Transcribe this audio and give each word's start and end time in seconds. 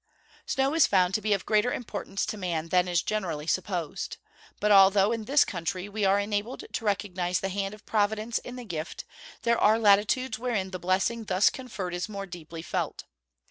Snow 0.47 0.73
is 0.73 0.87
found 0.87 1.13
to 1.13 1.21
be 1.21 1.31
of 1.31 1.45
greater 1.45 1.71
importance 1.71 2.25
to 2.25 2.35
man 2.35 2.69
than 2.69 2.87
is 2.87 3.03
generally 3.03 3.45
supposed. 3.45 4.17
But, 4.59 4.71
although 4.71 5.11
in 5.11 5.25
this 5.25 5.45
country 5.45 5.87
we 5.87 6.05
are 6.05 6.19
enabled 6.19 6.63
to 6.73 6.85
recognise 6.85 7.39
the 7.39 7.49
hand 7.49 7.75
of 7.75 7.85
Providence 7.85 8.39
in 8.39 8.55
the 8.55 8.65
gift, 8.65 9.03
there 9.43 9.59
are 9.59 9.77
latitudes 9.77 10.39
wherein 10.39 10.71
the 10.71 10.79
blessing 10.79 11.25
thus 11.25 11.51
conferred 11.51 11.93
is 11.93 12.09
more 12.09 12.25
deeply 12.25 12.63
felt. 12.63 13.03